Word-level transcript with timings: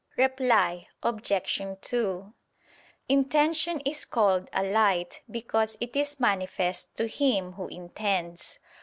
Reply 0.17 0.87
Obj. 1.03 1.61
2: 1.81 2.33
Intention 3.07 3.79
is 3.81 4.03
called 4.03 4.49
a 4.51 4.63
light 4.63 5.21
because 5.29 5.77
it 5.79 5.95
is 5.95 6.19
manifest 6.19 6.97
to 6.97 7.07
him 7.07 7.51
who 7.53 7.67
intends. 7.67 8.57